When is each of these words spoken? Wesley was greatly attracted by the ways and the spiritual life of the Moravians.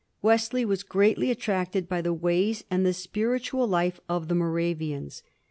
Wesley 0.23 0.65
was 0.65 0.81
greatly 0.81 1.29
attracted 1.29 1.87
by 1.87 2.01
the 2.01 2.11
ways 2.11 2.63
and 2.71 2.83
the 2.83 2.91
spiritual 2.91 3.67
life 3.67 3.99
of 4.09 4.29
the 4.29 4.33
Moravians. 4.33 5.21